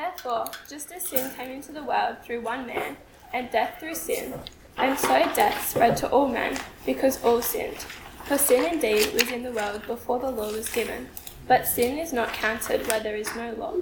[0.00, 2.96] Therefore, just as sin came into the world through one man,
[3.34, 4.32] and death through sin,
[4.78, 7.76] and so death spread to all men, because all sinned.
[8.24, 11.10] For sin indeed was in the world before the law was given,
[11.46, 13.74] but sin is not counted where there is no law.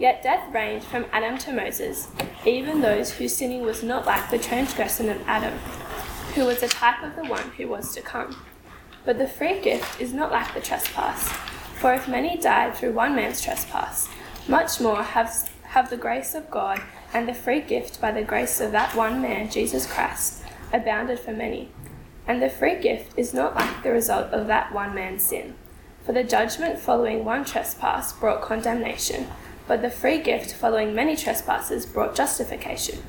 [0.00, 2.08] Yet death reigned from Adam to Moses,
[2.44, 5.56] even those whose sinning was not like the transgression of Adam,
[6.34, 8.36] who was a type of the one who was to come.
[9.04, 11.28] But the free gift is not like the trespass.
[11.78, 14.08] For if many died through one man's trespass,
[14.48, 16.80] much more have, have the grace of God
[17.12, 20.42] and the free gift by the grace of that one man, Jesus Christ,
[20.72, 21.70] abounded for many.
[22.26, 25.54] And the free gift is not like the result of that one man's sin.
[26.04, 29.26] For the judgment following one trespass brought condemnation,
[29.66, 33.02] but the free gift following many trespasses brought justification.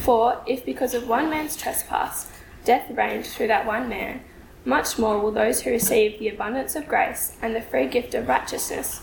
[0.00, 2.28] For if because of one man's trespass
[2.64, 4.22] death reigned through that one man,
[4.64, 8.28] much more will those who receive the abundance of grace and the free gift of
[8.28, 9.02] righteousness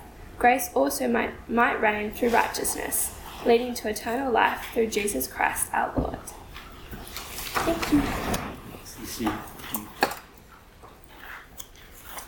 [0.41, 5.93] grace also might, might reign through righteousness, leading to eternal life through Jesus Christ our
[5.95, 6.17] Lord.
[7.61, 9.31] Thank you.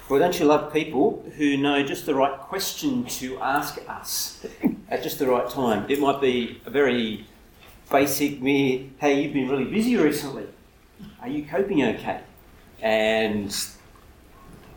[0.07, 4.45] Well, don't you love people who know just the right question to ask us
[4.89, 5.89] at just the right time?
[5.89, 7.25] It might be a very
[7.91, 10.45] basic, mere, hey, you've been really busy recently.
[11.19, 12.21] Are you coping okay?
[12.79, 13.57] And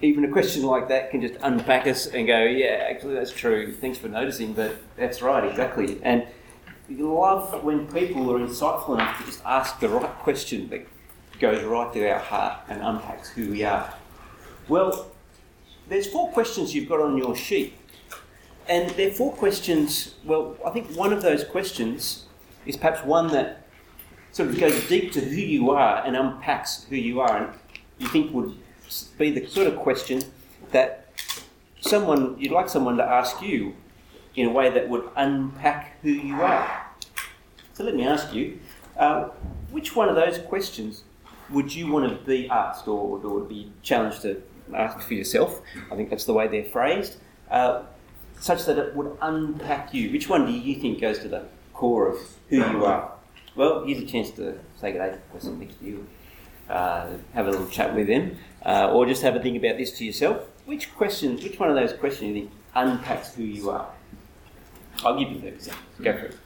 [0.02, 3.72] even a question like that can just unpack us and go, yeah, actually, that's true.
[3.72, 5.98] Thanks for noticing, but that's right, exactly.
[6.02, 6.26] And
[6.88, 10.86] you love when people are insightful enough to just ask the right question that
[11.40, 13.92] goes right to our heart and unpacks who we are.
[14.68, 15.10] Well,
[15.88, 17.74] there's four questions you've got on your sheet.
[18.68, 22.24] And they're four questions, well, I think one of those questions
[22.66, 23.64] is perhaps one that
[24.32, 27.58] sort of goes deep to who you are and unpacks who you are, and
[27.98, 28.56] you think would
[29.18, 30.22] be the sort of question
[30.72, 31.08] that
[31.80, 33.74] someone you'd like someone to ask you
[34.34, 36.86] in a way that would unpack who you are.
[37.72, 38.58] So let me ask you,
[38.98, 39.28] uh,
[39.70, 41.04] which one of those questions
[41.50, 44.42] would you want to be asked or, or be challenged to
[44.74, 45.60] ask for yourself?
[45.90, 47.16] I think that's the way they're phrased,
[47.50, 47.82] uh,
[48.40, 50.10] such that it would unpack you.
[50.10, 53.12] Which one do you think goes to the core of who you are?
[53.54, 56.06] Well, here's a chance to say good day to the person next to you,
[56.68, 59.92] uh, have a little chat with them, uh, or just have a think about this
[59.92, 60.42] to yourself.
[60.66, 63.88] Which question, which one of those questions you think unpacks who you are?
[65.04, 65.82] I'll give you 30 seconds.
[66.02, 66.36] Go for it.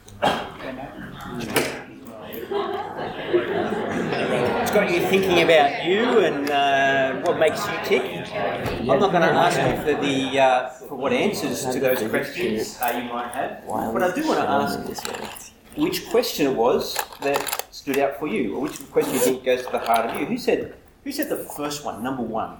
[4.62, 8.30] It's got you thinking about you and uh, what makes you tick.
[8.34, 12.78] I'm not going to ask you for the uh, for what answers to those questions
[12.80, 17.66] uh, you might have, but I do want to ask which question it was that
[17.70, 20.26] stood out for you, or which question you think goes to the heart of you.
[20.26, 20.74] Who said
[21.04, 22.56] who said the first one, number one?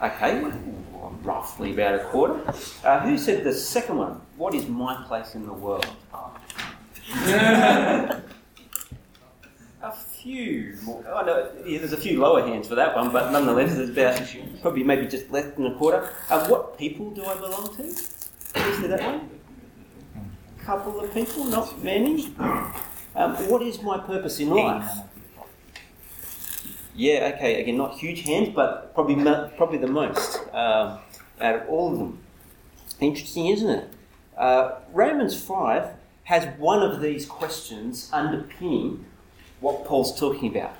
[0.00, 0.44] Okay,
[1.22, 2.40] roughly about a quarter.
[2.84, 4.20] Uh, who said the second one?
[4.36, 5.86] What is my place in the world?
[9.82, 11.04] a few more.
[11.08, 14.20] Oh, no, yeah, there's a few lower hands for that one, but nonetheless, there's about
[14.62, 16.12] probably maybe just less than a quarter.
[16.30, 17.82] Uh, what people do I belong to?
[17.82, 17.92] Who
[18.80, 19.30] said that one?
[20.60, 22.34] A couple of people, not many.
[23.16, 24.88] Um, what is my purpose in life?
[26.98, 29.14] Yeah, okay, again, not huge hands, but probably
[29.56, 30.98] probably the most um,
[31.40, 32.18] out of all of them.
[32.98, 33.88] Interesting, isn't it?
[34.36, 35.90] Uh, Romans 5
[36.24, 39.04] has one of these questions underpinning
[39.60, 40.74] what Paul's talking about.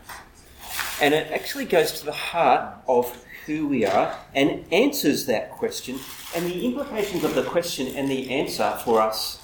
[1.00, 6.00] And it actually goes to the heart of who we are and answers that question.
[6.34, 9.40] And the implications of the question and the answer for us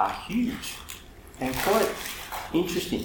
[0.00, 0.74] are huge
[1.38, 1.88] and quite
[2.52, 3.04] interesting.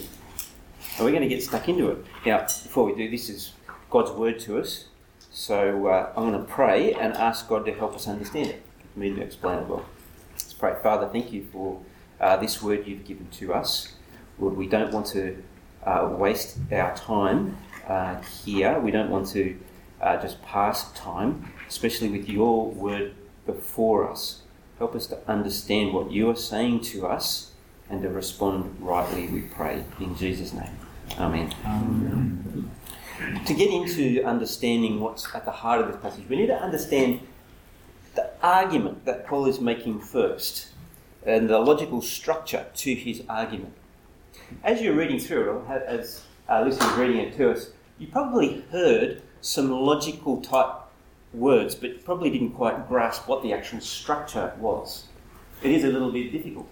[0.98, 2.04] And we're going to get stuck into it.
[2.26, 3.52] Now, before we do, this is
[3.92, 4.86] God's word to us.
[5.32, 8.64] So uh, I'm going to pray and ask God to help us understand it,
[8.94, 9.86] for me to explain it well.
[10.34, 10.76] Let's pray.
[10.82, 11.80] Father, thank you for
[12.20, 13.94] uh, this word you've given to us.
[14.40, 15.44] Lord, we don't want to
[15.84, 17.58] uh, waste our time
[17.88, 18.80] uh, here.
[18.80, 19.56] We don't want to
[20.02, 23.14] uh, just pass time, especially with your word
[23.46, 24.42] before us.
[24.80, 27.52] Help us to understand what you are saying to us
[27.90, 29.84] and to respond rightly, we pray.
[30.00, 30.78] In Jesus' name.
[31.18, 31.54] Amen.
[31.66, 32.72] Amen.
[33.46, 37.22] To get into understanding what's at the heart of this passage, we need to understand
[38.16, 40.68] the argument that Paul is making first.
[41.26, 43.74] and the logical structure to his argument.
[44.64, 48.08] As you're reading through it, or as uh, Lucy was reading it to us, you
[48.08, 50.74] probably heard some logical type
[51.34, 55.08] words, but probably didn't quite grasp what the actual structure was.
[55.62, 56.70] It is a little bit difficult.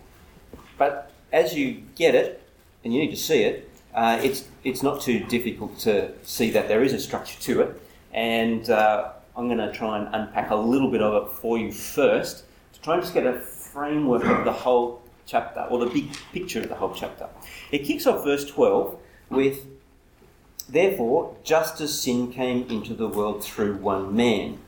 [0.77, 2.42] But as you get it,
[2.83, 6.68] and you need to see it, uh, it's, it's not too difficult to see that
[6.68, 7.81] there is a structure to it.
[8.13, 11.72] And uh, I'm going to try and unpack a little bit of it for you
[11.72, 12.44] first
[12.74, 16.62] to try and just get a framework of the whole chapter, or the big picture
[16.62, 17.28] of the whole chapter.
[17.71, 19.00] It kicks off verse 12
[19.30, 19.66] with
[20.68, 24.60] Therefore, just as sin came into the world through one man.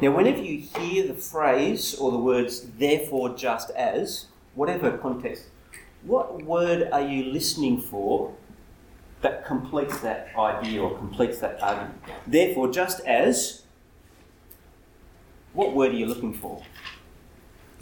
[0.00, 4.26] Now, whenever you hear the phrase or the words, therefore, just as,
[4.56, 5.44] whatever context,
[6.02, 8.34] what word are you listening for
[9.22, 12.00] that completes that idea or completes that argument?
[12.26, 13.62] Therefore, just as,
[15.52, 16.62] what word are you looking for?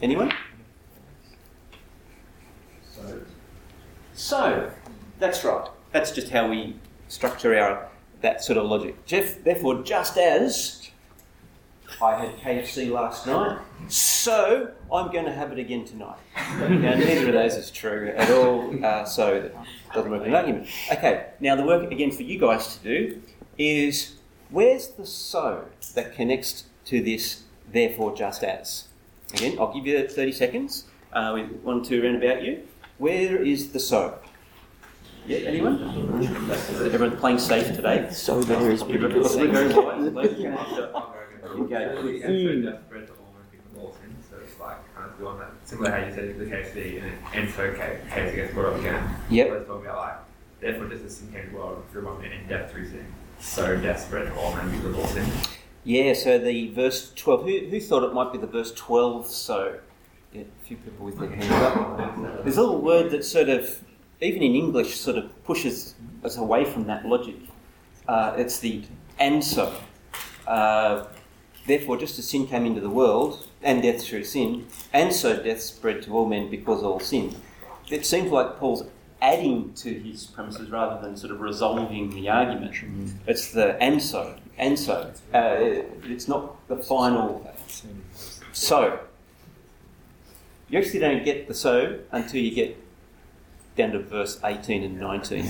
[0.02, 0.32] Anyone?
[2.92, 3.20] So.
[4.12, 4.70] So,
[5.18, 5.68] that's right.
[5.92, 6.76] That's just how we
[7.08, 7.88] structure our
[8.20, 9.04] that sort of logic.
[9.04, 10.83] Jeff, therefore, just as
[12.02, 13.58] I had KFC last night,
[13.88, 16.18] so I'm going to have it again tonight.
[16.36, 19.56] now, neither of those is true at all, uh, so it
[19.92, 20.68] doesn't work in an argument.
[20.92, 23.22] Okay, now the work again for you guys to do
[23.58, 24.14] is
[24.50, 27.42] where's the so that connects to this
[27.72, 28.88] therefore just as?
[29.32, 30.84] Again, I'll give you 30 seconds.
[31.12, 32.66] Uh, with one, two round about you.
[32.98, 34.18] Where is the so?
[35.26, 35.82] Yeah, anyone?
[36.92, 38.08] Everyone's playing safe today.
[38.10, 38.82] So there is
[41.56, 42.64] You're possibly very wise.
[42.96, 43.08] Okay.
[43.76, 44.30] Mm.
[44.30, 47.54] So it's like kind of doing that similar how you said the KFC and, and
[47.54, 49.16] so K- KFC gets brought up again.
[49.30, 49.50] Yep.
[49.50, 50.16] Let's talk about like
[50.60, 53.06] therefore just as sin came to world through one man and death through sin.
[53.40, 55.26] So death spread to all men because of all sin.
[55.84, 57.44] Yeah, so the verse 12.
[57.44, 59.78] Who, who thought it might be the verse 12 so?
[60.32, 62.42] Yeah, a few people with their hands up.
[62.42, 63.84] There's a little word that sort of,
[64.20, 67.36] even in English, sort of pushes us away from that logic.
[68.08, 68.82] Uh, it's the
[69.18, 69.76] and so.
[70.46, 71.04] Uh,
[71.66, 75.60] Therefore, just as sin came into the world, and death through sin, and so death
[75.60, 77.34] spread to all men because of all sin.
[77.90, 78.84] It seems like Paul's
[79.22, 82.74] adding to his premises rather than sort of resolving the argument.
[83.26, 85.12] It's the and so, and so.
[85.32, 87.50] Uh, it's not the final
[88.52, 89.00] so.
[90.68, 92.76] You actually don't get the so until you get
[93.76, 95.44] down to verse 18 and 19.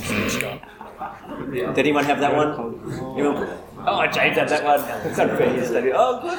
[1.52, 2.52] Did anyone have that one?
[3.18, 3.58] Anyone?
[3.86, 4.80] Oh, James had that one.
[5.06, 5.92] It's yesterday.
[5.94, 6.38] Oh, good.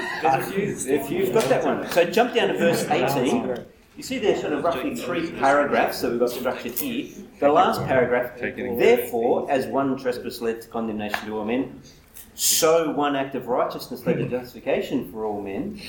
[0.90, 1.88] If you've got that one.
[1.92, 3.66] So jump down to verse 18.
[3.98, 7.14] You see there's sort of roughly three paragraphs that we've got structured here.
[7.40, 11.82] The last paragraph, therefore, as one trespass led to condemnation to all men,
[12.34, 15.80] so one act of righteousness led to justification for all men.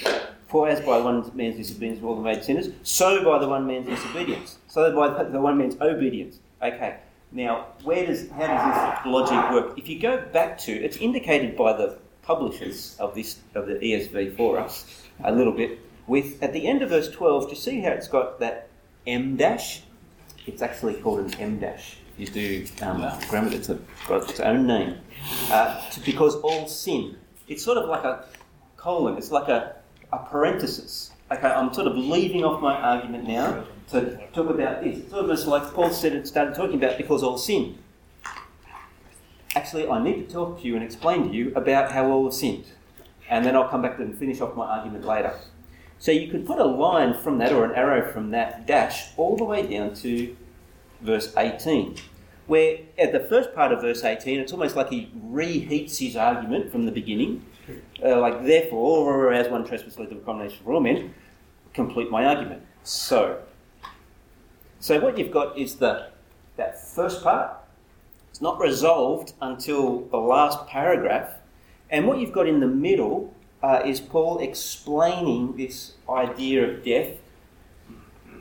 [0.46, 3.88] For as by one man's disobedience all are made sinners, so by the one man's
[3.88, 4.58] disobedience.
[4.68, 6.38] So by the one man's obedience.
[6.62, 6.98] Okay.
[7.36, 9.78] Now, where does how does this logic work?
[9.78, 14.38] If you go back to, it's indicated by the publishers of this of the ESV
[14.38, 15.78] for us a little bit.
[16.06, 18.70] With at the end of verse twelve, do you see how it's got that
[19.06, 19.82] em dash?
[20.46, 21.98] It's actually called an em dash.
[22.16, 23.68] You do um, grammar that's
[24.08, 24.96] got its own name
[25.50, 27.18] uh, to, because all sin.
[27.48, 28.24] It's sort of like a
[28.78, 29.18] colon.
[29.18, 29.76] It's like a,
[30.10, 31.10] a parenthesis.
[31.30, 34.98] Okay, I'm sort of leaving off my argument now to talk about this.
[34.98, 37.78] It's almost like Paul said it started talking about because all sin.
[39.54, 42.34] Actually, I need to talk to you and explain to you about how all have
[42.34, 42.66] sinned.
[43.28, 45.34] And then I'll come back and finish off my argument later.
[45.98, 49.36] So you could put a line from that or an arrow from that dash all
[49.36, 50.36] the way down to
[51.00, 51.96] verse 18,
[52.46, 56.70] where at the first part of verse 18, it's almost like he reheats his argument
[56.70, 57.44] from the beginning.
[58.04, 61.12] Uh, like, therefore, or as one trespass led to condemnation for all men,
[61.72, 62.62] complete my argument.
[62.84, 63.40] So,
[64.86, 66.10] so what you've got is the
[66.56, 67.56] that first part.
[68.30, 71.30] It's not resolved until the last paragraph,
[71.90, 77.14] and what you've got in the middle uh, is Paul explaining this idea of death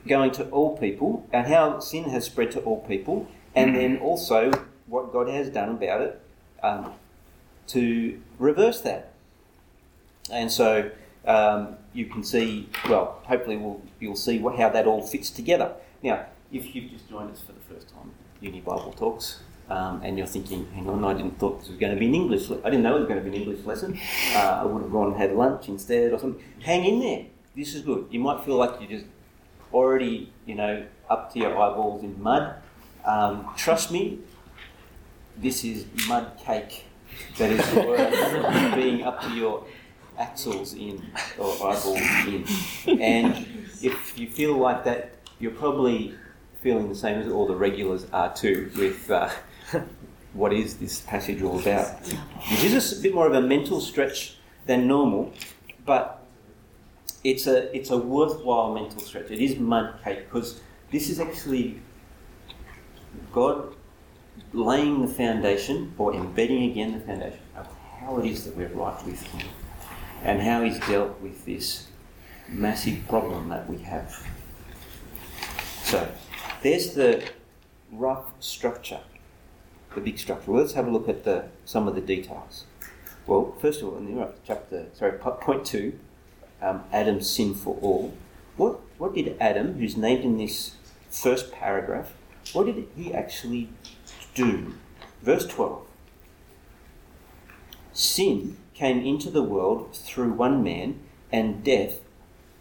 [0.07, 4.51] going to all people and how sin has spread to all people, and then also
[4.85, 6.21] what God has done about it
[6.61, 6.93] um,
[7.69, 9.13] to reverse that.
[10.29, 10.91] And so
[11.25, 15.73] um, you can see, well, hopefully we'll, you'll see what, how that all fits together.
[16.03, 18.11] Now, if you've just joined us for the first time,
[18.41, 21.93] Uni Bible Talks, um, and you're thinking, hang on, I didn't thought this was going
[21.93, 22.49] to be an English.
[22.49, 23.99] Le- I didn't know it was going to be an English lesson.
[24.33, 26.43] Uh, I would have gone and had lunch instead or something.
[26.61, 27.25] Hang in there.
[27.55, 28.07] This is good.
[28.11, 29.05] You might feel like you're just
[29.73, 32.55] already, you know, up to your eyeballs in mud.
[33.05, 34.19] Um, trust me,
[35.37, 36.85] this is mud cake.
[37.37, 39.65] That is being up to your
[40.17, 41.01] axles in
[41.39, 42.45] or eyeballs in.
[42.99, 43.47] And
[43.81, 46.13] if you feel like that, you're probably
[46.65, 49.29] feeling the same as all the regulars are too with uh,
[50.33, 51.85] what is this passage all about.
[52.49, 55.31] Which is a bit more of a mental stretch than normal,
[55.85, 56.25] but
[57.23, 59.29] it's a, it's a worthwhile mental stretch.
[59.29, 60.59] It is mud cake because
[60.91, 61.79] this is actually
[63.31, 63.75] God
[64.51, 67.67] laying the foundation or embedding again the foundation of
[67.99, 69.47] how it is that we're right with Him
[70.23, 71.89] and how He's dealt with this
[72.49, 74.27] massive problem that we have.
[75.83, 76.09] So,
[76.65, 77.23] there's the
[77.91, 79.01] rough structure,
[79.93, 80.49] the big structure.
[80.49, 82.65] Well, let's have a look at the, some of the details.
[83.27, 85.99] Well, first of all, in the chapter, sorry, point two,
[86.63, 88.15] um, Adam's sin for all.
[88.57, 90.73] What what did Adam, who's named in this
[91.07, 92.13] first paragraph,
[92.53, 93.69] what did he actually
[94.33, 94.73] do?
[95.21, 95.85] Verse twelve.
[97.93, 100.99] Sin came into the world through one man,
[101.31, 101.99] and death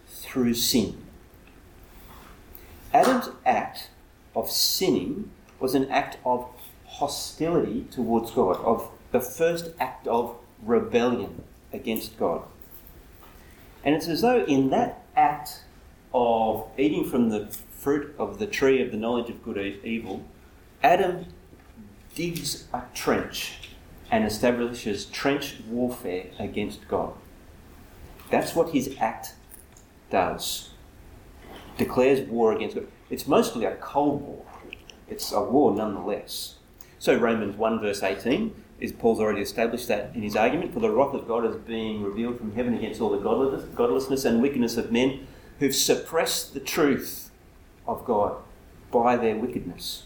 [0.07, 1.01] through sin.
[2.93, 3.89] Adam's act
[4.35, 6.47] of sinning was an act of
[6.85, 12.43] hostility towards God, of the first act of rebellion against God.
[13.83, 15.61] And it's as though in that act
[16.13, 20.25] of eating from the fruit of the tree of the knowledge of good and evil,
[20.81, 21.25] Adam
[22.15, 23.69] digs a trench
[24.09, 27.13] and establishes trench warfare against God.
[28.31, 29.33] That's what his act
[30.09, 30.71] does.
[31.77, 32.87] Declares war against God.
[33.09, 34.45] It's mostly a cold war.
[35.07, 36.55] It's a war nonetheless.
[36.97, 40.89] So Romans 1 verse 18 is Paul's already established that in his argument, for the
[40.89, 44.91] wrath of God is being revealed from heaven against all the godlessness and wickedness of
[44.91, 45.27] men
[45.59, 47.31] who've suppressed the truth
[47.87, 48.35] of God
[48.91, 50.03] by their wickedness.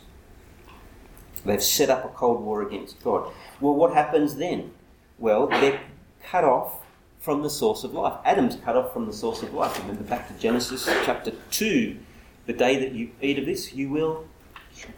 [1.46, 3.32] They've set up a cold war against God.
[3.62, 4.72] Well, what happens then?
[5.18, 5.80] Well, they're
[6.24, 6.82] cut off
[7.20, 8.20] from the source of life.
[8.26, 9.80] Adam's cut off from the source of life.
[9.80, 11.98] Remember back to Genesis chapter 2.
[12.50, 14.26] The day that you eat of this, you will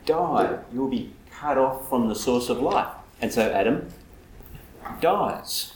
[0.05, 0.59] die.
[0.71, 2.87] You will be cut off from the source of life.
[3.21, 3.89] And so Adam
[5.01, 5.73] dies.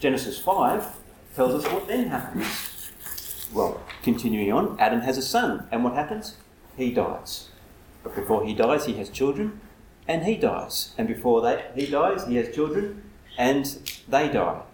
[0.00, 0.94] Genesis 5
[1.34, 2.90] tells us what then happens.
[3.50, 6.36] Well, continuing on, Adam has a son, and what happens?
[6.76, 7.48] He dies.
[8.02, 9.58] But before he dies, he has children,
[10.06, 10.92] and he dies.
[10.98, 13.64] And before that, he dies, he has children, and
[14.06, 14.64] they die.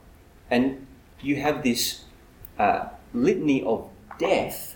[0.50, 0.88] And
[1.20, 2.06] you have this
[2.58, 4.74] uh, litany of death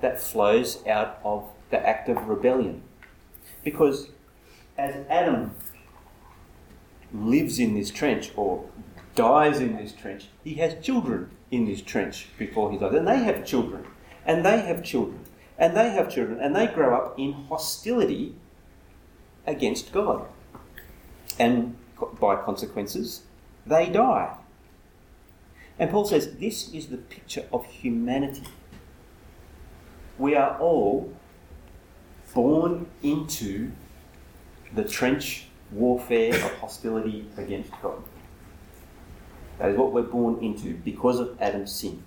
[0.00, 2.82] that flows out of the act of rebellion.
[3.64, 4.08] Because
[4.76, 5.54] as Adam
[7.12, 8.64] lives in this trench or
[9.14, 12.94] dies in this trench, he has children in this trench before he dies.
[12.94, 13.86] And they have children,
[14.26, 15.24] and they have children,
[15.58, 18.34] and they have children, and they grow up in hostility
[19.46, 20.26] against God.
[21.38, 21.76] And
[22.20, 23.22] by consequences,
[23.66, 24.36] they die.
[25.78, 28.44] And Paul says this is the picture of humanity.
[30.18, 31.12] We are all
[32.34, 33.70] born into
[34.74, 38.02] the trench warfare of hostility against God.
[39.58, 42.02] That is what we're born into because of Adam's sin.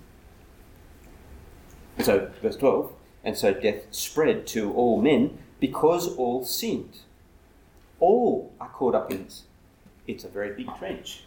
[2.00, 2.92] So, verse 12,
[3.24, 7.00] and so death spread to all men because all sinned.
[8.00, 9.44] All are caught up in this.
[10.06, 11.24] It's a very big trench.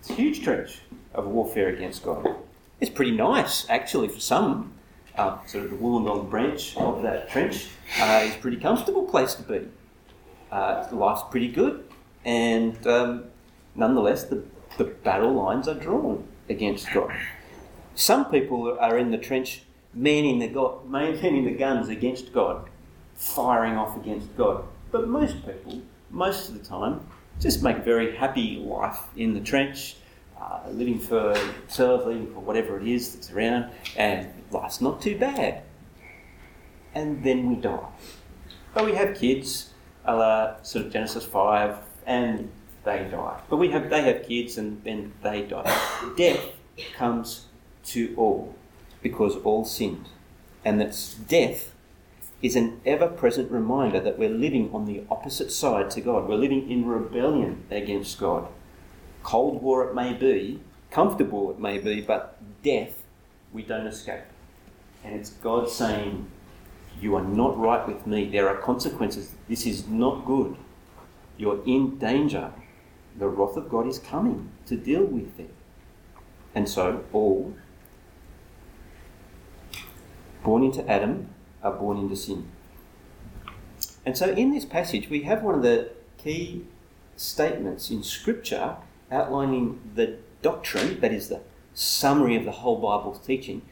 [0.00, 0.80] It's a huge trench
[1.14, 2.36] of warfare against God.
[2.80, 4.74] It's pretty nice, actually, for some.
[5.16, 7.68] Uh, sort of the Wollongong branch of that trench
[8.00, 9.68] uh, is a pretty comfortable place to be
[10.52, 11.84] uh, life's pretty good,
[12.24, 13.24] and um,
[13.74, 14.44] nonetheless, the,
[14.78, 17.10] the battle lines are drawn against God.
[17.94, 19.62] Some people are in the trench
[19.94, 22.68] manning the, God, manning the guns against God,
[23.14, 24.64] firing off against God.
[24.90, 27.06] But most people, most of the time,
[27.40, 29.96] just make a very happy life in the trench,
[30.42, 35.16] uh, living for themselves, living for whatever it is that's around, and life's not too
[35.16, 35.62] bad.
[36.94, 37.88] And then we die.
[38.74, 39.70] But we have kids,
[40.04, 42.50] a la sort of Genesis 5, and
[42.84, 43.40] they die.
[43.48, 45.78] But we have, they have kids and then they die.
[46.16, 46.40] Death
[46.94, 47.46] comes
[47.84, 48.54] to all
[49.00, 50.08] because all sinned.
[50.64, 50.96] And that
[51.28, 51.72] death
[52.40, 56.28] is an ever present reminder that we're living on the opposite side to God.
[56.28, 58.48] We're living in rebellion against God.
[59.22, 60.60] Cold war it may be,
[60.90, 63.02] comfortable it may be, but death
[63.52, 64.24] we don't escape.
[65.04, 66.28] And it's God saying,
[67.00, 68.26] you are not right with me.
[68.26, 69.34] There are consequences.
[69.48, 70.56] This is not good.
[71.36, 72.52] You're in danger.
[73.18, 75.52] The wrath of God is coming to deal with it.
[76.54, 77.54] And so, all
[80.44, 81.30] born into Adam
[81.62, 82.48] are born into sin.
[84.04, 86.66] And so, in this passage, we have one of the key
[87.16, 88.76] statements in Scripture
[89.12, 91.40] outlining the doctrine, that is, the
[91.74, 93.62] summary of the whole Bible's teaching,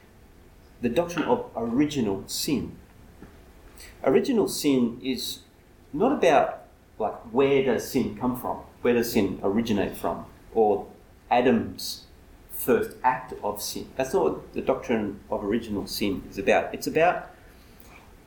[0.80, 2.76] the doctrine of original sin.
[4.04, 5.40] Original sin is
[5.92, 6.64] not about
[6.98, 10.86] like where does sin come from, where does sin originate from, or
[11.30, 12.06] Adam's
[12.50, 13.88] first act of sin.
[13.96, 16.74] That's not what the doctrine of original sin is about.
[16.74, 17.30] It's about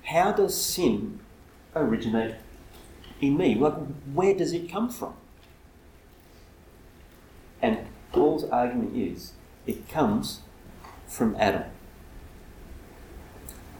[0.05, 1.20] how does sin
[1.75, 2.36] originate
[3.22, 3.55] in me?
[3.55, 3.75] Like
[4.13, 5.13] where does it come from?
[7.63, 7.79] And
[8.12, 9.32] Paul's argument is
[9.65, 10.41] it comes
[11.08, 11.63] from Adam.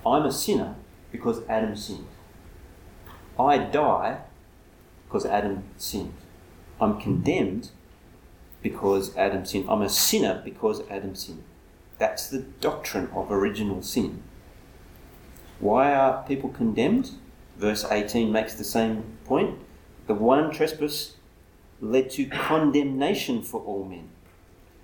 [0.06, 0.76] I'm a sinner
[1.12, 2.08] because Adam sinned.
[3.38, 4.22] I die
[5.06, 6.14] because Adam sinned.
[6.80, 7.72] I'm condemned
[8.62, 9.66] because Adam sinned.
[9.70, 11.44] I'm a sinner because Adam sinned.
[11.98, 14.24] That's the doctrine of original sin.
[15.60, 17.12] Why are people condemned?
[17.58, 19.60] Verse 18 makes the same point.
[20.08, 21.16] The one trespass
[21.84, 24.10] led to condemnation for all men.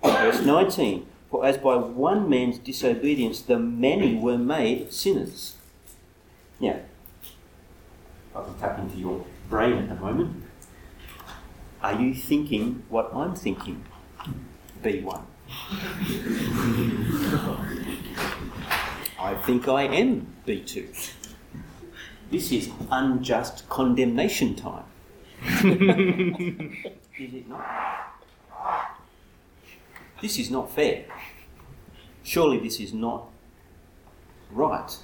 [0.02, 5.54] Verse 19 For as by one man's disobedience the many were made sinners.
[6.60, 6.80] Now,
[8.36, 10.44] I can tap into your brain at the moment.
[11.82, 13.84] Are you thinking what I'm thinking?
[14.82, 15.22] B1.
[19.18, 21.12] I think I am B2.
[22.30, 24.84] This is unjust condemnation time.
[25.46, 28.10] is it not?
[30.20, 31.04] This is not fair.
[32.22, 33.28] Surely this is not
[34.50, 34.96] right.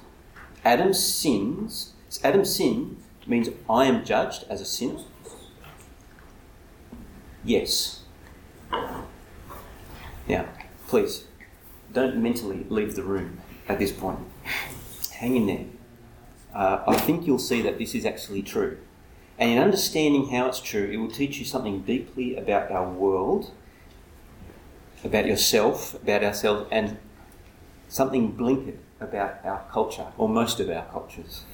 [0.65, 5.01] Adam's sins, Adam's sin means I am judged as a sinner.
[7.45, 8.03] Yes.
[10.29, 10.47] Now,
[10.89, 11.25] please,
[11.93, 14.19] don't mentally leave the room at this point.
[15.13, 15.65] Hang in there.
[16.55, 18.79] Uh, I think you'll see that this is actually true.
[19.39, 23.53] And in understanding how it's true, it will teach you something deeply about our world,
[25.05, 26.97] about yourself, about ourselves, and
[27.89, 31.45] something blinkered about our culture, or most of our cultures.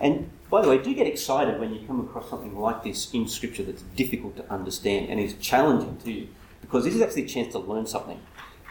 [0.00, 3.26] And by the way, do get excited when you come across something like this in
[3.26, 6.28] Scripture that's difficult to understand and is challenging to you,
[6.60, 8.20] because this is actually a chance to learn something.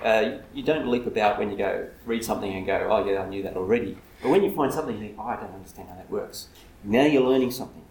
[0.03, 3.27] Uh, you don't leap about when you go read something and go, oh yeah, I
[3.27, 3.97] knew that already.
[4.21, 6.47] But when you find something, you think, oh, I don't understand how that works.
[6.83, 7.83] Now you're learning something.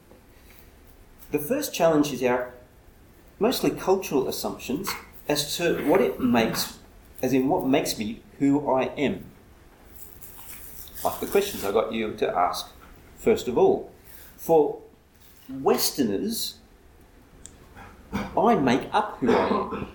[1.30, 2.52] The first challenge is our
[3.38, 4.90] mostly cultural assumptions
[5.28, 6.78] as to what it makes,
[7.22, 9.24] as in what makes me who I am.
[11.04, 12.70] Like the questions I got you to ask,
[13.16, 13.92] first of all.
[14.36, 14.80] For
[15.48, 16.58] Westerners,
[18.12, 19.88] I make up who I am.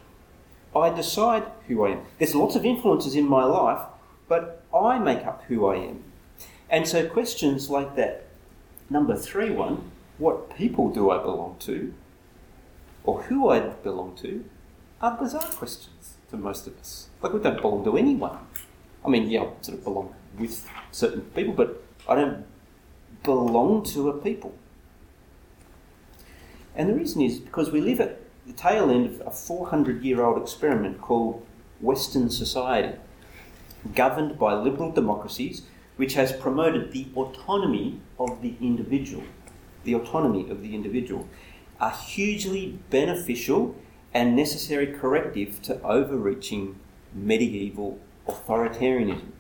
[0.76, 2.02] I decide who I am.
[2.18, 3.82] There's lots of influences in my life,
[4.28, 6.04] but I make up who I am.
[6.70, 8.28] And so questions like that,
[8.90, 11.94] number three one, what people do I belong to,
[13.04, 14.46] or who I belong to,
[15.02, 17.10] are bizarre questions to most of us.
[17.22, 18.38] Like we don't belong to anyone.
[19.04, 22.46] I mean, yeah, I sort of belong with certain people, but I don't
[23.24, 24.54] belong to a people.
[26.76, 30.24] And the reason is because we live at the tail end of a 400 year
[30.24, 31.46] old experiment called
[31.80, 32.98] Western society,
[33.96, 35.64] governed by liberal democracies,
[35.96, 39.24] which has promoted the autonomy of the individual.
[39.84, 41.28] The autonomy of the individual.
[41.80, 43.76] A hugely beneficial
[44.14, 46.80] and necessary corrective to overreaching
[47.14, 49.32] medieval authoritarianism.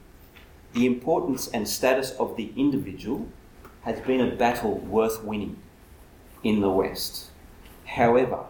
[0.73, 3.27] The importance and status of the individual
[3.83, 5.57] has been a battle worth winning
[6.43, 7.31] in the West.
[7.85, 8.45] However,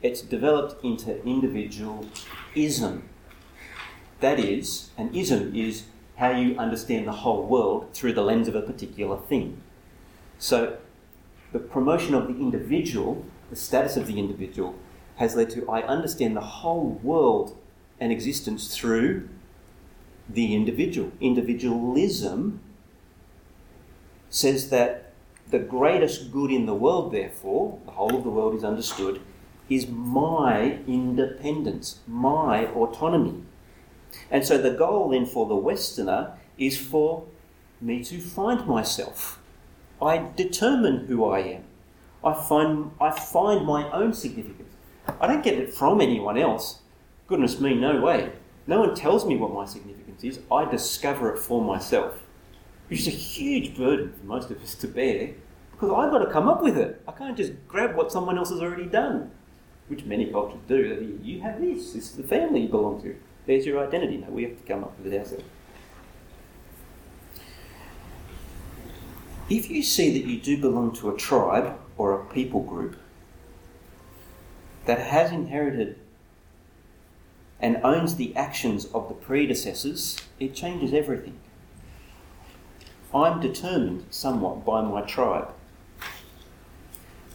[0.00, 3.08] it's developed into individualism.
[4.20, 5.84] That is, an ism is
[6.18, 9.60] how you understand the whole world through the lens of a particular thing.
[10.36, 10.76] So,
[11.52, 14.74] the promotion of the individual, the status of the individual,
[15.16, 17.56] has led to I understand the whole world
[18.00, 19.28] and existence through
[20.28, 21.12] the individual.
[21.20, 22.60] Individualism
[24.28, 25.12] says that
[25.48, 29.20] the greatest good in the world, therefore, the whole of the world is understood,
[29.68, 33.42] is my independence, my autonomy.
[34.30, 37.26] And so the goal then for the Westerner is for
[37.80, 39.40] me to find myself.
[40.00, 41.64] I determine who I am.
[42.24, 44.74] I find, I find my own significance.
[45.20, 46.80] I don't get it from anyone else.
[47.26, 48.32] Goodness me, no way.
[48.66, 50.40] No one tells me what my significance is.
[50.50, 52.22] I discover it for myself.
[52.88, 55.34] Which is a huge burden for most of us to bear
[55.78, 57.00] because I've got to come up with it.
[57.06, 59.30] I can't just grab what someone else has already done,
[59.86, 61.20] which many cultures do.
[61.22, 63.14] You have this, this is the family you belong to.
[63.48, 64.18] There's your identity.
[64.18, 65.44] No, we have to come up with it ourselves.
[69.48, 72.98] If you see that you do belong to a tribe or a people group
[74.84, 75.98] that has inherited
[77.58, 81.38] and owns the actions of the predecessors, it changes everything.
[83.14, 85.48] I'm determined somewhat by my tribe.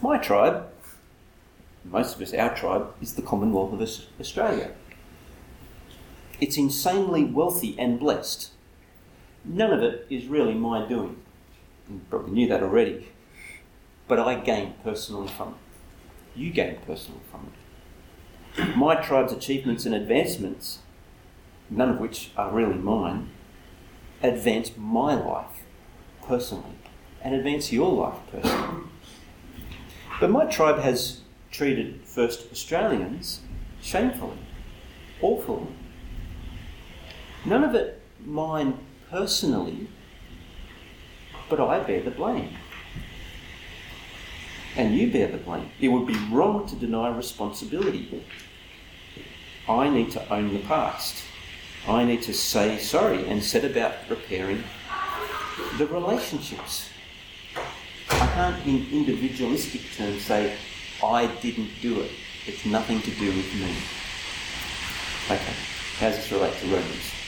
[0.00, 0.68] My tribe,
[1.82, 3.82] most of us, our tribe, is the Commonwealth of
[4.20, 4.70] Australia.
[6.44, 8.50] It's insanely wealthy and blessed.
[9.46, 11.16] None of it is really my doing.
[11.88, 13.08] You probably knew that already.
[14.08, 16.38] But I gain personally from it.
[16.38, 17.50] You gain personally from
[18.58, 18.76] it.
[18.76, 20.80] My tribe's achievements and advancements,
[21.70, 23.30] none of which are really mine,
[24.22, 25.62] advance my life
[26.26, 26.76] personally
[27.22, 28.84] and advance your life personally.
[30.20, 33.40] But my tribe has treated first Australians
[33.80, 34.40] shamefully,
[35.22, 35.68] awfully.
[37.44, 38.78] None of it mine
[39.10, 39.88] personally,
[41.50, 42.56] but I bear the blame.
[44.76, 45.70] And you bear the blame.
[45.78, 48.24] It would be wrong to deny responsibility.
[49.68, 51.22] I need to own the past.
[51.86, 54.64] I need to say sorry and set about repairing
[55.78, 56.88] the relationships.
[58.10, 60.56] I can't, in individualistic terms, say,
[61.02, 62.10] I didn't do it.
[62.46, 63.74] It's nothing to do with me.
[65.26, 65.54] Okay,
[65.98, 67.23] how does this relate to Romans?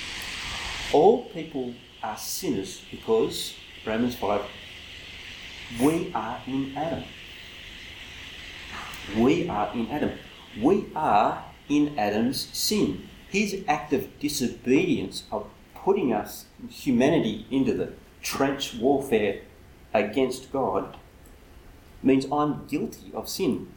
[0.97, 3.53] All people are sinners because,
[3.87, 4.41] Romans 5,
[5.83, 7.05] we are in Adam.
[9.19, 10.13] We are in Adam.
[10.59, 13.11] We are in Adam's sin.
[13.29, 19.43] His act of disobedience of putting us, humanity, into the trench warfare
[19.93, 20.97] against God
[22.03, 23.69] means I'm guilty of sin.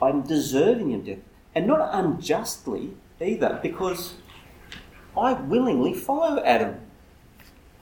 [0.00, 1.18] I'm deserving of death.
[1.56, 4.14] And not unjustly either, because
[5.18, 6.80] I willingly follow Adam.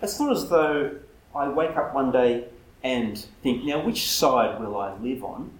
[0.03, 0.97] It's not as though
[1.35, 2.47] I wake up one day
[2.83, 5.51] and think, now which side will I live on?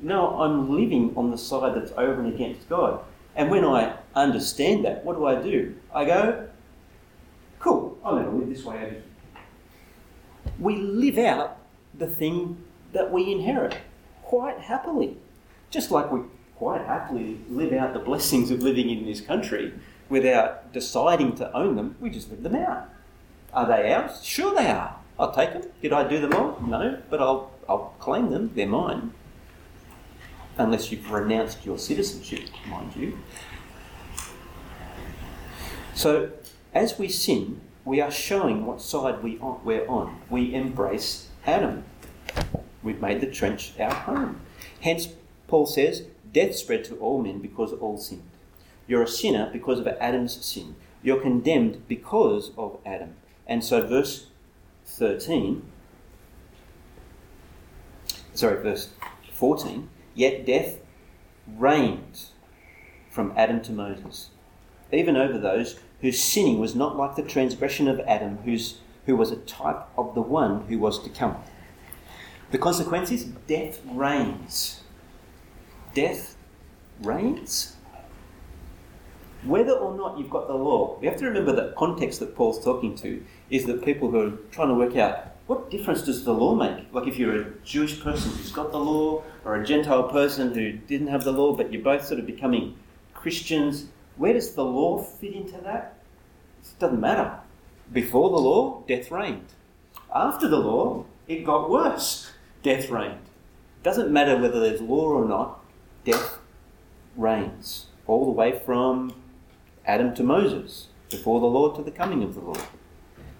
[0.00, 3.00] No, I'm living on the side that's over and against God.
[3.34, 5.74] And when I understand that, what do I do?
[5.94, 6.48] I go,
[7.60, 9.02] cool, I'm going to live this way over here
[10.58, 11.58] we live out
[11.94, 13.76] the thing that we inherit
[14.22, 15.16] quite happily.
[15.70, 16.20] Just like we
[16.56, 19.72] quite happily live out the blessings of living in this country
[20.12, 22.86] without deciding to own them, we just live them out.
[23.54, 24.22] Are they ours?
[24.22, 24.94] Sure they are.
[25.18, 25.62] I'll take them.
[25.80, 26.60] Did I do them all?
[26.60, 28.50] No, but I'll, I'll claim them.
[28.54, 29.14] They're mine.
[30.58, 33.18] Unless you've renounced your citizenship, mind you.
[35.94, 36.30] So,
[36.74, 40.20] as we sin, we are showing what side we on, we're on.
[40.28, 41.84] We embrace Adam.
[42.82, 44.40] We've made the trench our home.
[44.80, 45.08] Hence,
[45.48, 48.31] Paul says, death spread to all men because all sinned.
[48.92, 50.76] You're a sinner because of Adam's sin.
[51.02, 53.14] You're condemned because of Adam.
[53.46, 54.26] And so, verse
[54.84, 55.62] 13,
[58.34, 58.90] sorry, verse
[59.32, 60.76] 14, yet death
[61.56, 62.26] reigned
[63.08, 64.28] from Adam to Moses,
[64.92, 69.30] even over those whose sinning was not like the transgression of Adam, whose, who was
[69.30, 71.42] a type of the one who was to come.
[72.50, 74.82] The consequence is death reigns.
[75.94, 76.36] Death
[77.00, 77.76] reigns.
[79.44, 82.62] Whether or not you've got the law, we have to remember that context that Paul's
[82.62, 86.32] talking to is that people who are trying to work out what difference does the
[86.32, 86.86] law make?
[86.92, 90.72] Like if you're a Jewish person who's got the law, or a Gentile person who
[90.72, 92.76] didn't have the law, but you're both sort of becoming
[93.12, 95.98] Christians, where does the law fit into that?
[96.62, 97.38] It doesn't matter.
[97.92, 99.52] Before the law, death reigned.
[100.14, 102.30] After the law, it got worse.
[102.62, 103.26] Death reigned.
[103.80, 105.60] It doesn't matter whether there's law or not,
[106.04, 106.38] death
[107.16, 107.86] reigns.
[108.06, 109.12] All the way from
[109.86, 112.60] Adam to Moses, before the law to the coming of the law.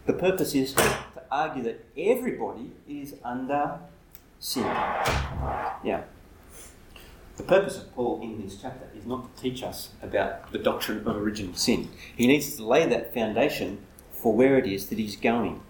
[0.07, 0.97] The purpose is to
[1.31, 3.79] argue that everybody is under
[4.39, 4.65] sin.
[4.65, 6.03] Yeah.
[7.37, 11.07] The purpose of Paul in this chapter is not to teach us about the doctrine
[11.07, 11.89] of original sin.
[12.15, 13.79] He needs to lay that foundation
[14.13, 15.61] for where it is that he's going.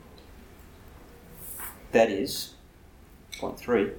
[1.92, 2.54] That is,
[3.38, 3.92] point three,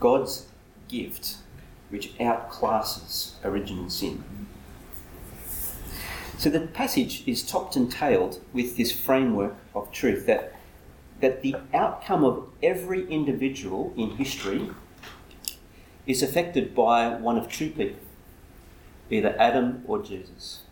[0.00, 0.46] God's
[0.88, 1.36] gift
[1.90, 4.24] which outclasses original sin.
[6.42, 10.56] So the passage is topped and tailed with this framework of truth that,
[11.20, 14.68] that the outcome of every individual in history
[16.04, 18.00] is affected by one of two people,
[19.08, 20.62] either Adam or Jesus.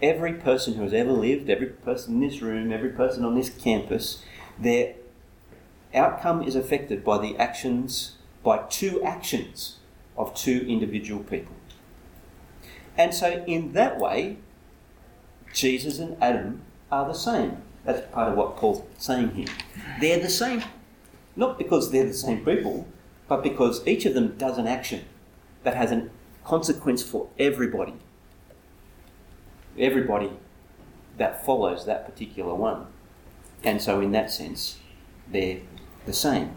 [0.00, 3.50] Every person who has ever lived, every person in this room, every person on this
[3.50, 4.22] campus,
[4.56, 4.94] their
[5.92, 9.78] outcome is affected by the actions, by two actions
[10.16, 11.55] of two individual people.
[12.98, 14.38] And so, in that way,
[15.52, 17.62] Jesus and Adam are the same.
[17.84, 19.48] That's part of what Paul's saying here.
[20.00, 20.62] They're the same.
[21.36, 22.86] Not because they're the same people,
[23.28, 25.04] but because each of them does an action
[25.62, 26.08] that has a
[26.44, 27.94] consequence for everybody.
[29.78, 30.30] Everybody
[31.18, 32.86] that follows that particular one.
[33.62, 34.78] And so, in that sense,
[35.30, 35.60] they're
[36.06, 36.56] the same.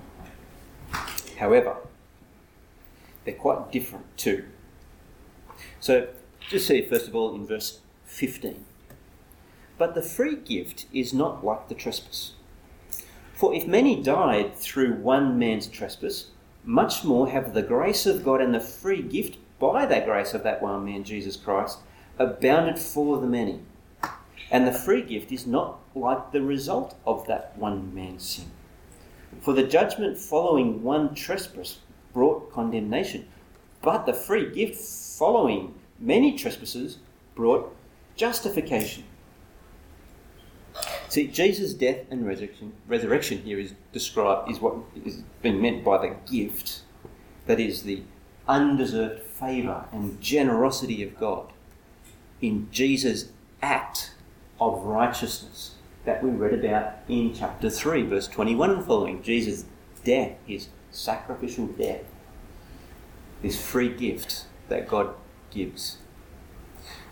[1.38, 1.78] However,
[3.26, 4.46] they're quite different too.
[5.80, 6.08] So,
[6.50, 8.66] just see first of all in verse 15.
[9.78, 12.34] But the free gift is not like the trespass.
[13.36, 16.32] For if many died through one man's trespass,
[16.66, 20.44] much more have the grace of God and the free gift by that grace of
[20.44, 21.80] that one man, Jesus Christ,
[22.18, 23.60] abounded for the many.
[24.52, 28.52] And the free gift is not like the result of that one man's sin.
[29.40, 31.78] For the judgment following one trespass
[32.12, 33.28] brought condemnation,
[33.82, 37.00] but the free gift following many trespasses
[37.36, 37.76] brought
[38.16, 39.04] justification.
[41.08, 45.98] See, Jesus' death and resurrection, resurrection here is described is what is being meant by
[45.98, 46.82] the gift,
[47.48, 48.04] that is the
[48.48, 51.52] undeserved favour and generosity of God
[52.42, 53.30] in Jesus'
[53.62, 54.12] act
[54.60, 59.22] of righteousness that we read about in chapter 3, verse 21 and following.
[59.22, 59.66] Jesus'
[60.04, 62.04] death, his sacrificial death,
[63.42, 65.14] this free gift that God
[65.52, 65.98] gives.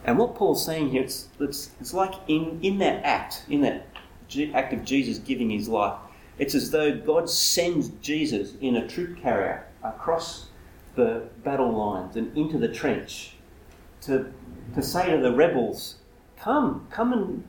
[0.03, 3.87] And what Paul's saying here, it's, it's, it's like in, in that act, in that
[4.53, 5.97] act of Jesus giving his life,
[6.39, 10.47] it's as though God sends Jesus in a troop carrier across
[10.95, 13.33] the battle lines and into the trench
[14.01, 14.31] to,
[14.75, 15.95] to say to the rebels,
[16.39, 17.47] Come, come and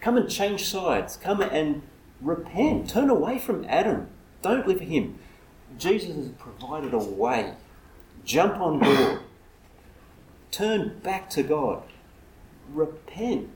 [0.00, 1.16] come and change sides.
[1.16, 1.82] Come and
[2.20, 2.90] repent.
[2.90, 4.08] Turn away from Adam.
[4.42, 5.18] Don't live for him.
[5.78, 7.54] Jesus has provided a way.
[8.24, 9.20] Jump on board.
[10.52, 11.82] Turn back to God.
[12.72, 13.48] Repent.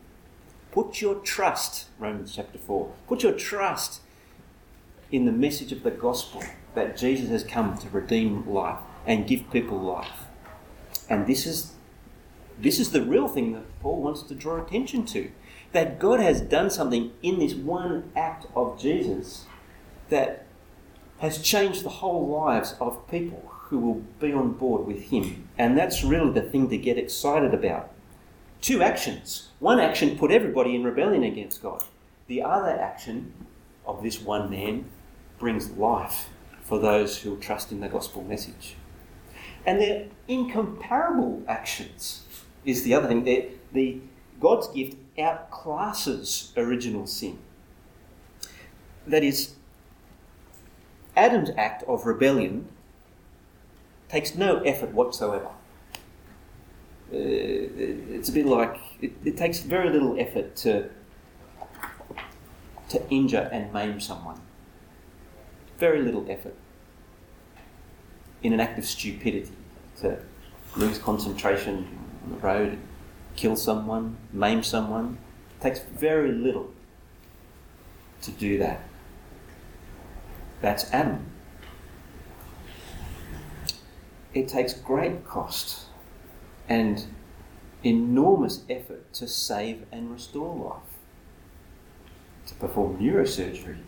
[0.73, 4.01] Put your trust, Romans chapter 4, put your trust
[5.13, 6.43] in the message of the gospel
[6.75, 10.25] that Jesus has come to redeem life and give people life.
[11.09, 11.75] And this is
[12.59, 15.31] this is the real thing that Paul wants to draw attention to.
[15.73, 19.45] That God has done something in this one act of Jesus
[20.09, 20.47] that
[21.19, 25.49] has changed the whole lives of people who will be on board with Him.
[25.59, 27.91] And that's really the thing to get excited about.
[28.61, 29.49] Two actions.
[29.59, 31.83] One action put everybody in rebellion against God,
[32.27, 33.33] the other action
[33.87, 34.87] of this one man
[35.39, 36.29] brings life
[36.63, 38.77] for those who trust in the gospel message.
[39.65, 42.23] And they're incomparable actions
[42.67, 43.25] is the other thing.
[43.25, 44.01] That the
[44.41, 47.39] God's gift outclasses original sin.
[49.07, 49.55] That is,
[51.17, 52.69] Adam's act of rebellion
[54.17, 55.51] takes no effort whatsoever.
[57.13, 57.19] Uh,
[58.17, 60.89] it's a bit like it, it takes very little effort to
[62.89, 64.41] to injure and maim someone.
[65.77, 66.55] Very little effort
[68.43, 69.53] in an act of stupidity
[70.01, 70.19] to
[70.77, 71.87] lose concentration
[72.25, 72.79] on the road,
[73.37, 75.19] kill someone, maim someone.
[75.59, 76.71] It takes very little
[78.23, 78.81] to do that.
[80.63, 81.36] That's Adam.
[84.37, 85.87] It takes great cost
[86.69, 87.07] and
[87.83, 90.99] enormous effort to save and restore life,
[92.49, 93.79] to perform neurosurgery,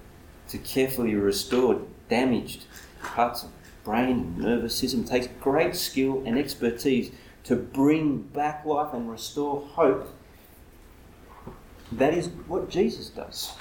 [0.49, 2.65] to carefully restore damaged
[3.03, 3.51] parts of
[3.85, 5.03] brain and nervous system.
[5.03, 7.13] It takes great skill and expertise
[7.45, 10.09] to bring back life and restore hope.
[11.93, 13.53] That is what Jesus does.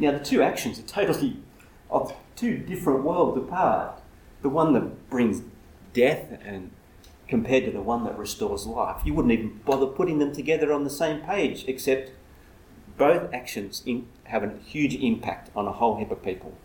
[0.00, 1.36] Now, the two actions are totally
[1.88, 4.02] of two different worlds apart.
[4.42, 5.42] The one that brings
[5.92, 6.70] death and
[7.26, 9.02] compared to the one that restores life.
[9.04, 12.12] You wouldn't even bother putting them together on the same page, except
[12.96, 16.56] both actions in, have a huge impact on a whole heap of people.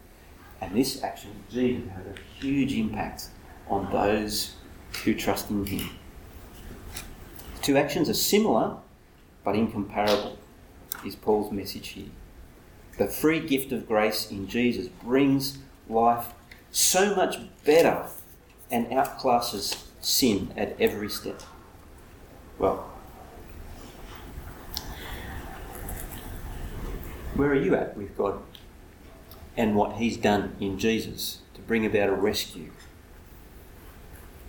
[0.61, 3.29] And this action, Jesus, has a huge impact
[3.69, 4.55] on those
[5.03, 5.89] who trust in Him
[7.63, 8.75] two actions are similar
[9.43, 10.37] but incomparable,
[11.05, 12.09] is Paul's message here.
[12.97, 15.57] The free gift of grace in Jesus brings
[15.89, 16.33] life
[16.71, 18.05] so much better
[18.71, 21.41] and outclasses sin at every step.
[22.57, 22.91] Well,
[27.35, 28.41] where are you at with God
[29.57, 32.71] and what He's done in Jesus to bring about a rescue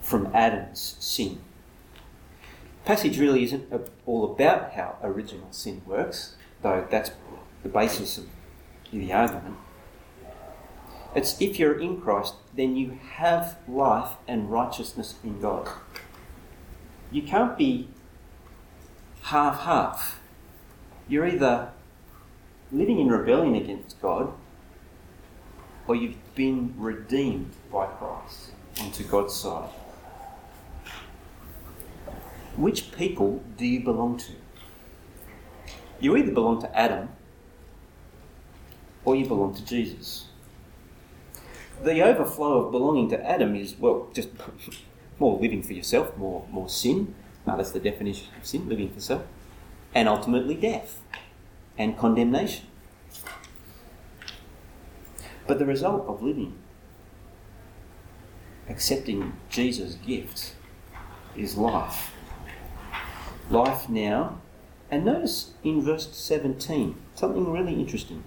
[0.01, 1.41] from Adam's sin?
[2.85, 3.73] passage really isn't
[4.07, 7.11] all about how original sin works, though that's
[7.63, 8.27] the basis of
[8.93, 9.57] the argument.
[11.15, 15.69] It's if you're in Christ, then you have life and righteousness in God.
[17.11, 17.89] You can't be
[19.23, 20.21] half half.
[21.09, 21.71] You're either
[22.73, 24.33] living in rebellion against God
[25.87, 29.71] or you've been redeemed by Christ onto God's side.
[32.57, 34.33] which people do you belong to?
[36.01, 37.09] You either belong to Adam
[39.05, 40.27] or you belong to Jesus.
[41.85, 44.31] The overflow of belonging to Adam is, well, just
[45.19, 47.15] more living for yourself, more, more sin.
[47.45, 49.23] That's the definition of sin, living for self.
[49.95, 51.03] And ultimately death
[51.77, 52.65] and condemnation.
[55.47, 56.57] But the result of living,
[58.67, 60.55] accepting Jesus' gift,
[61.37, 62.15] is life.
[63.51, 64.39] Life now.
[64.91, 68.25] And notice in verse 17 something really interesting.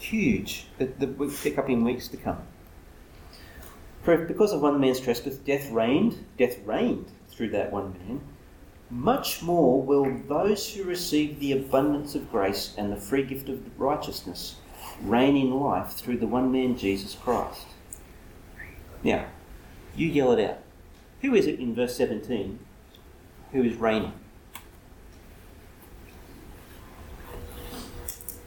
[0.00, 2.38] Huge that, that we pick up in weeks to come.
[4.02, 8.20] For because of one man's trespass death reigned, death reigned through that one man,
[8.88, 13.60] much more will those who receive the abundance of grace and the free gift of
[13.78, 14.56] righteousness
[15.02, 17.66] reign in life through the one man, Jesus Christ.
[19.04, 19.26] Now,
[19.94, 20.58] you yell it out.
[21.20, 22.58] Who is it in verse 17
[23.52, 24.12] who is reigning?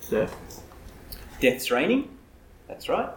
[0.02, 0.28] Sir?
[1.44, 2.08] Death's reigning?
[2.70, 3.10] That's right.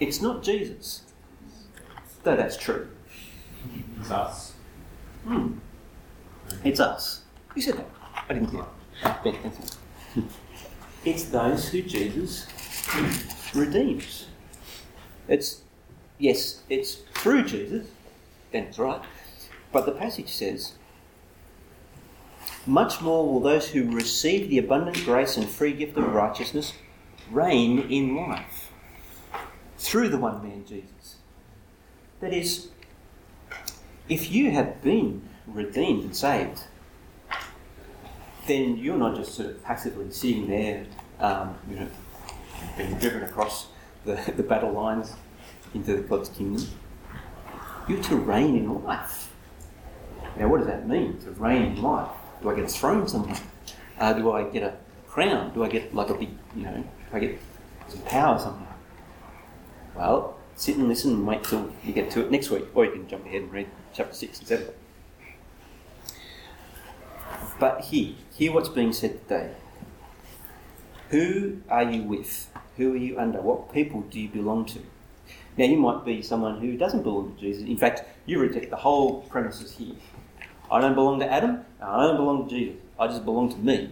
[0.00, 1.02] It's not Jesus.
[2.22, 2.88] Though that's true.
[4.00, 4.54] It's us.
[5.24, 5.58] Hmm.
[6.64, 7.20] It's us.
[7.48, 7.86] Who said that?
[8.30, 8.64] I didn't hear.
[10.16, 10.24] You.
[11.04, 12.46] It's those who Jesus
[13.54, 14.28] redeems.
[15.28, 15.60] It's
[16.16, 17.88] yes, it's through Jesus.
[18.52, 19.02] That's right.
[19.70, 20.77] But the passage says,
[22.68, 26.74] "Much more will those who receive the abundant grace and free gift of righteousness
[27.30, 28.70] reign in life
[29.78, 31.16] through the one man Jesus."
[32.20, 32.68] That is,
[34.08, 36.64] if you have been redeemed and saved,
[38.46, 40.84] then you're not just sort of passively sitting there,
[41.20, 41.88] um, you know,
[42.76, 43.68] being driven across
[44.04, 45.14] the, the battle lines
[45.72, 46.66] into the God's kingdom.
[47.88, 49.32] You're to reign in life.
[50.36, 52.17] Now, what does that mean, to reign in life?
[52.42, 53.38] Do I get a throne somewhere?
[53.98, 54.76] Uh, do I get a
[55.08, 55.52] crown?
[55.54, 57.38] Do I get like a big, you know, do I get
[57.88, 58.74] some power somewhere?
[59.96, 62.92] Well, sit and listen and wait till you get to it next week, or you
[62.92, 64.66] can jump ahead and read chapter 6 and 7.
[67.58, 69.52] But hear, hear what's being said today.
[71.10, 72.50] Who are you with?
[72.76, 73.40] Who are you under?
[73.40, 74.80] What people do you belong to?
[75.56, 77.64] Now, you might be someone who doesn't belong to Jesus.
[77.64, 79.96] In fact, you reject the whole premises here.
[80.70, 82.76] I don't belong to Adam, I don't belong to Jesus.
[82.98, 83.90] I just belong to me.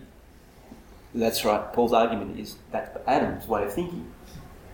[1.14, 1.72] That's right.
[1.72, 4.12] Paul's argument is that's Adam's way of thinking.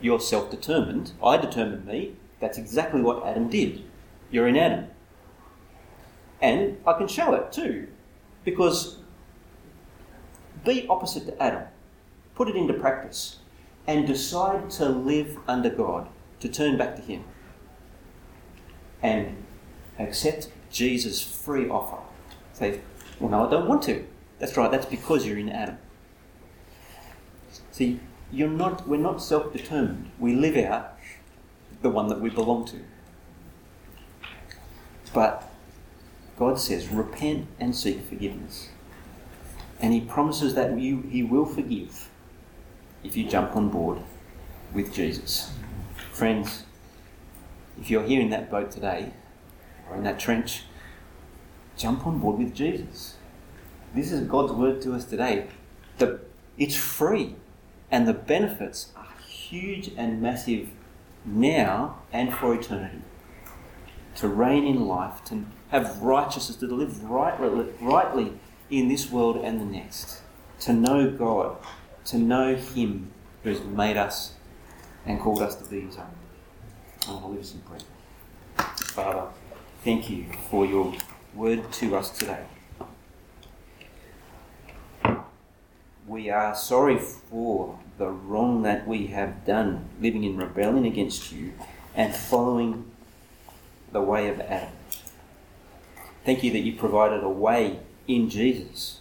[0.00, 1.12] You're self determined.
[1.22, 2.16] I determine me.
[2.40, 3.84] That's exactly what Adam did.
[4.30, 4.86] You're in Adam.
[6.40, 7.86] And I can show it too.
[8.44, 8.98] Because
[10.64, 11.64] be opposite to Adam,
[12.34, 13.38] put it into practice,
[13.86, 16.08] and decide to live under God,
[16.40, 17.24] to turn back to Him,
[19.02, 19.44] and
[19.98, 22.02] accept Jesus' free offer.
[22.54, 22.80] Say,
[23.20, 24.04] well, no, I don't want to.
[24.38, 25.78] That's right, that's because you're in Adam.
[27.70, 28.00] See,
[28.32, 30.10] you're not, we're not self determined.
[30.18, 30.98] We live out
[31.82, 32.80] the one that we belong to.
[35.12, 35.48] But
[36.38, 38.70] God says, repent and seek forgiveness.
[39.80, 42.08] And He promises that you, He will forgive
[43.04, 43.98] if you jump on board
[44.72, 45.52] with Jesus.
[46.12, 46.64] Friends,
[47.80, 49.12] if you're here in that boat today,
[49.88, 50.64] or in that trench,
[51.76, 53.16] jump on board with Jesus.
[53.94, 55.48] This is God's word to us today.
[55.98, 56.20] The,
[56.56, 57.36] it's free,
[57.90, 60.70] and the benefits are huge and massive
[61.24, 63.02] now and for eternity.
[64.16, 68.32] To reign in life, to have righteousness, to live rightly, rightly
[68.70, 70.22] in this world and the next.
[70.60, 71.56] To know God,
[72.06, 73.10] to know Him
[73.42, 74.34] who has made us
[75.04, 76.06] and called us to be His own.
[77.08, 77.80] I want to us in prayer.
[78.76, 79.28] Father,
[79.84, 80.94] thank you for your
[81.34, 82.44] word to us today.
[86.06, 91.54] We are sorry for the wrong that we have done, living in rebellion against you
[91.94, 92.90] and following
[93.90, 94.74] the way of Adam.
[96.24, 99.00] Thank you that you provided a way in Jesus,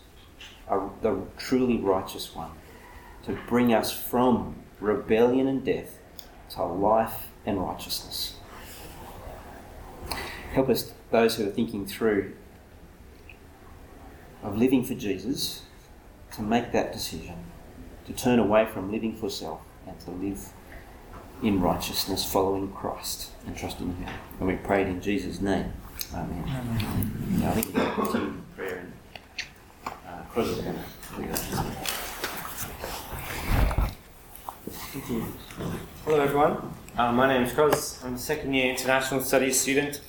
[0.67, 2.51] a, the truly righteous one,
[3.23, 5.99] to bring us from rebellion and death
[6.51, 8.35] to life and righteousness.
[10.51, 12.33] Help us, those who are thinking through
[14.43, 15.61] of living for Jesus,
[16.33, 17.35] to make that decision,
[18.05, 20.49] to turn away from living for self and to live
[21.41, 24.09] in righteousness, following Christ and trusting Him.
[24.39, 25.71] And we pray it in Jesus' name.
[26.13, 26.43] Amen.
[26.47, 27.39] Amen.
[27.39, 28.93] Now, I think we're going to continue in prayer and
[29.85, 31.49] uh, Chris is going to lead us.
[36.03, 38.03] Hello everyone, uh, my name is Cos.
[38.03, 40.01] I'm a second year international studies student.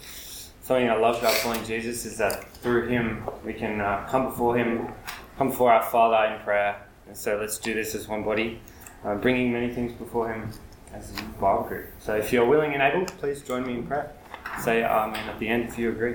[0.62, 4.26] So something I love about following Jesus is that through Him we can uh, come
[4.26, 4.92] before Him,
[5.36, 6.86] come before our Father in prayer.
[7.08, 8.60] And so let's do this as one body,
[9.04, 10.50] uh, bringing many things before Him
[10.94, 11.86] as a Bible group.
[11.98, 14.12] So if you're willing and able, please join me in prayer.
[14.60, 16.14] Say Amen at the end if you agree.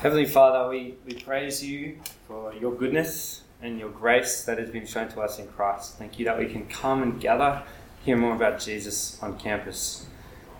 [0.00, 4.86] Heavenly Father, we, we praise you for your goodness and your grace that has been
[4.86, 5.98] shown to us in Christ.
[5.98, 7.62] Thank you that we can come and gather,
[8.06, 10.06] hear more about Jesus on campus.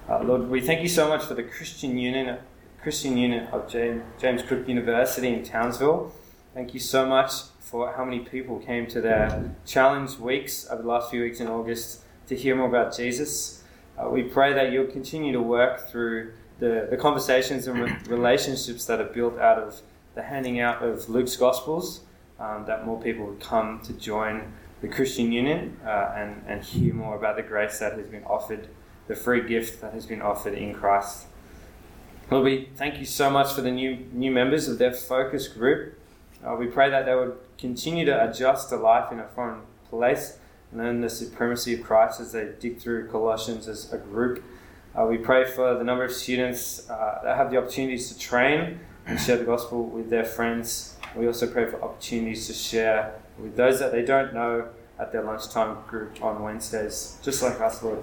[0.09, 2.39] Uh, Lord, we thank you so much for the Christian Union,
[2.83, 6.15] Christian Unit of James, James Cook University in Townsville.
[6.55, 7.31] Thank you so much
[7.61, 11.47] for how many people came to their challenge weeks over the last few weeks in
[11.47, 13.63] August to hear more about Jesus.
[13.99, 18.87] Uh, we pray that you'll continue to work through the, the conversations and re- relationships
[18.87, 19.83] that are built out of
[20.15, 22.01] the handing out of Luke's Gospels,
[22.41, 26.95] um, that more people would come to join the Christian Union uh, and, and hear
[26.95, 28.69] more about the grace that has been offered,
[29.09, 31.27] the free gift that has been offered in Christ.
[32.31, 35.99] Lord, we thank you so much for the new, new members of their focus group.
[36.47, 40.39] Uh, we pray that they would continue to adjust to life in a foreign place
[40.71, 44.45] and learn the supremacy of Christ as they dig through Colossians as a group.
[44.95, 48.79] Uh, we pray for the number of students uh, that have the opportunities to train
[49.07, 50.97] and share the gospel with their friends.
[51.17, 55.23] We also pray for opportunities to share with those that they don't know at their
[55.23, 58.03] lunchtime group on Wednesdays, just like us, Lord.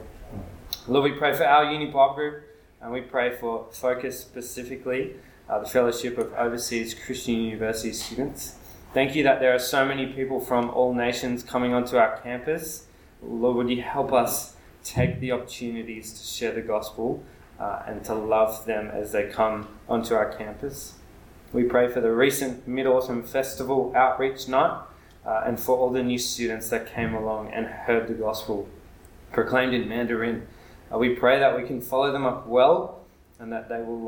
[0.88, 2.44] Lord, we pray for our Uni Bible group
[2.80, 5.16] and we pray for Focus specifically,
[5.50, 8.54] uh, the Fellowship of Overseas Christian University Students.
[8.94, 12.86] Thank you that there are so many people from all nations coming onto our campus.
[13.24, 17.24] Lord, would you help us take the opportunities to share the gospel
[17.60, 20.94] uh, and to love them as they come onto our campus?
[21.52, 24.84] We pray for the recent Mid Autumn Festival outreach night
[25.26, 28.70] uh, and for all the new students that came along and heard the gospel
[29.32, 30.46] proclaimed in Mandarin.
[30.94, 33.02] Uh, we pray that we can follow them up well
[33.40, 34.00] and that they will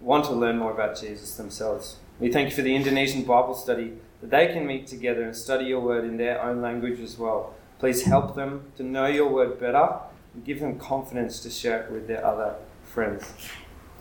[0.00, 1.96] want to learn more about Jesus themselves.
[2.18, 5.66] We thank you for the Indonesian Bible study, that they can meet together and study
[5.66, 7.54] your word in their own language as well.
[7.78, 9.98] Please help them to know your word better
[10.34, 13.34] and give them confidence to share it with their other friends.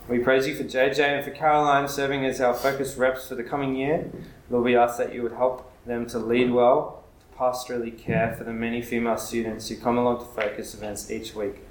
[0.08, 3.44] We praise you for JJ and for Caroline serving as our focus reps for the
[3.44, 4.10] coming year.
[4.50, 8.44] Lord, we ask that you would help them to lead well, to pastorally care for
[8.44, 11.62] the many female students who come along to focus events each week.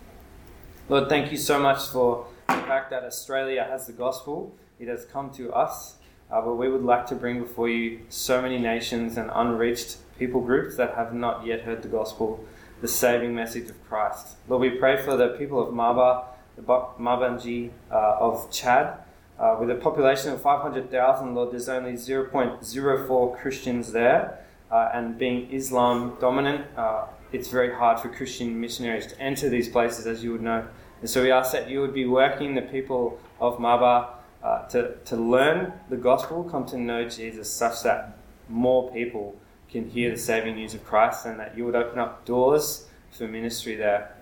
[0.86, 4.54] Lord, thank you so much for the fact that Australia has the gospel.
[4.78, 5.96] It has come to us,
[6.30, 10.42] uh, but we would like to bring before you so many nations and unreached people
[10.42, 12.44] groups that have not yet heard the gospel,
[12.82, 14.36] the saving message of Christ.
[14.46, 18.98] Lord, we pray for the people of Maba, the Mabanji uh, of Chad.
[19.38, 24.38] Uh, with a population of 500,000, Lord, there's only 0.04 Christians there.
[24.70, 29.68] Uh, and being Islam dominant, uh, it's very hard for Christian missionaries to enter these
[29.68, 30.66] places, as you would know.
[31.00, 34.08] And so we ask that you would be working the people of Maba
[34.42, 38.16] uh, to, to learn the gospel, come to know Jesus, such that
[38.48, 39.36] more people
[39.68, 43.26] can hear the saving news of Christ, and that you would open up doors for
[43.26, 44.14] ministry there,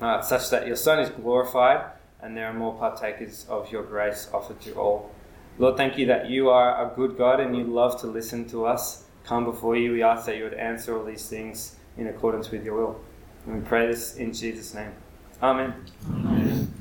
[0.00, 1.84] uh, such that your Son is glorified
[2.24, 5.14] and there are more partakers of your grace offered to all.
[5.58, 8.64] Lord, thank you that you are a good God and you love to listen to
[8.64, 9.04] us.
[9.24, 9.92] Come before you.
[9.92, 13.00] We ask that you would answer all these things in accordance with your will.
[13.46, 14.92] And we pray this in Jesus' name.
[15.42, 15.74] Amen.
[16.08, 16.72] Amen.